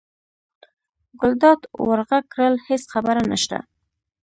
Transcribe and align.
ګلداد 1.19 1.59
ور 1.87 2.01
غږ 2.09 2.23
کړل: 2.33 2.55
هېڅ 2.67 2.83
خبره 2.93 3.21
نشته. 3.31 3.57